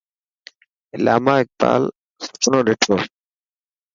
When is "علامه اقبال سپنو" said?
0.95-2.59